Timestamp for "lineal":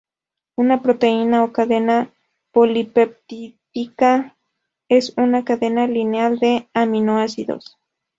5.85-6.39